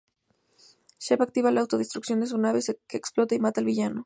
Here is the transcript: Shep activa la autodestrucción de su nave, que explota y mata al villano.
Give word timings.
Shep 0.99 1.21
activa 1.21 1.51
la 1.51 1.61
autodestrucción 1.61 2.21
de 2.21 2.25
su 2.25 2.39
nave, 2.39 2.59
que 2.87 2.97
explota 2.97 3.35
y 3.35 3.39
mata 3.39 3.61
al 3.61 3.65
villano. 3.67 3.99